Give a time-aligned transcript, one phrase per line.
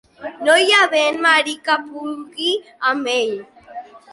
[0.45, 2.49] No hi ha vent marí que pugui
[2.93, 3.37] amb ell.